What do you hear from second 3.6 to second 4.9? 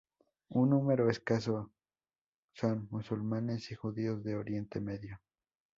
y judíos de Oriente